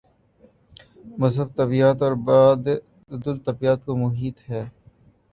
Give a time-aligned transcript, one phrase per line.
[1.19, 4.63] مذہب طبیعیات اور مابعدالطبیعیات کو محیط ہے۔